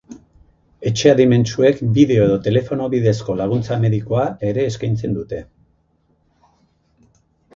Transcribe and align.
Etxe 0.89 1.09
adimentsuek 1.09 1.81
bideo 1.97 2.23
edo 2.29 2.37
telefono 2.47 2.87
bidezko 2.95 3.35
laguntza 3.43 3.77
medikoa 3.85 4.25
ere 4.53 4.65
eskaintzen 4.71 5.13
dute. 5.17 5.45